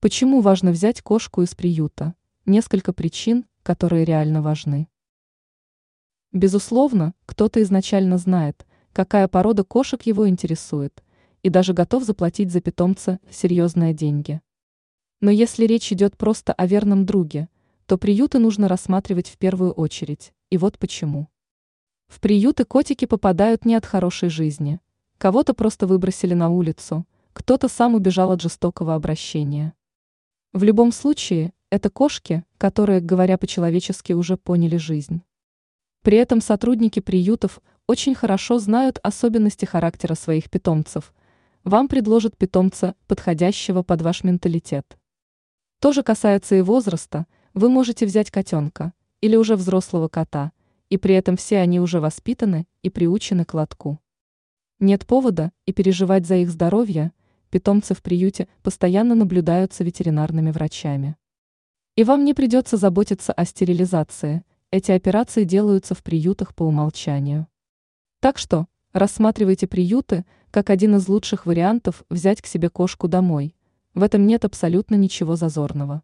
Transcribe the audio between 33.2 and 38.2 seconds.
по-человечески, уже поняли жизнь. При этом сотрудники приютов очень